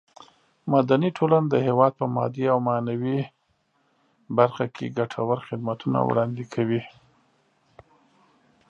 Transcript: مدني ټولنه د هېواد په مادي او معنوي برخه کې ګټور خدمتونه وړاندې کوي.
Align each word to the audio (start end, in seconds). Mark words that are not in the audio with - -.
مدني 0.71 1.09
ټولنه 1.17 1.47
د 1.49 1.55
هېواد 1.67 1.93
په 1.99 2.05
مادي 2.15 2.45
او 2.53 2.59
معنوي 2.67 3.19
برخه 4.37 4.65
کې 4.75 4.93
ګټور 4.97 5.37
خدمتونه 5.47 5.99
وړاندې 6.07 6.43
کوي. 6.53 6.81